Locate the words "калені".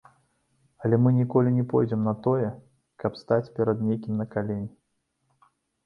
4.37-4.69